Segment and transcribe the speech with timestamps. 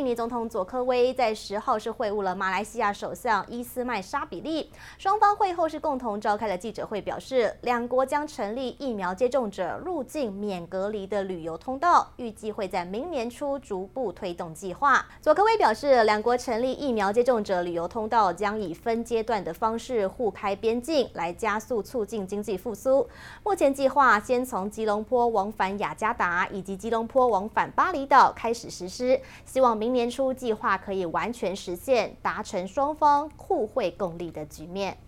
[0.00, 15.04] 印尼总统佐科威在十号是会晤了马来西亚首相伊斯迈沙比利，双方会后是共同召开了记者会，表示两国将成立疫苗接种者入境免隔离的旅游通道，预计会在明年初逐步推动计划。
[15.20, 23.06] 佐科威表示，两国成立疫苗接种者旅游通道将以分阶段的方式互开边境，来加速促进经济复苏。
[23.44, 29.76] 目前计划先从吉隆坡往返雅加达以及吉隆坡往返巴厘岛开始实施，希望。
[29.80, 34.98] 明年初计划可以完全实现，达成双方互惠共利的局面。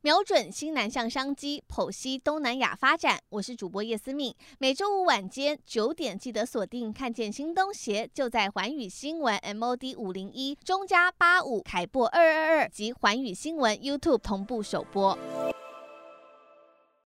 [0.00, 3.18] 瞄准新南向商机，剖析东南亚发展。
[3.30, 6.92] 我是主播叶思敏，每周五晚间九点记得锁定。
[6.92, 15.18] 看见新东协就在环宇新闻 MOD 五零一中加八五凯播二二二及环宇新闻 YouTube 同步首播。